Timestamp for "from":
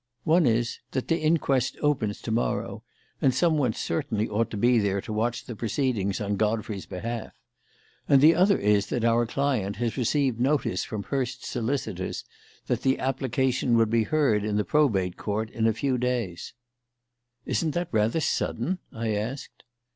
10.83-11.03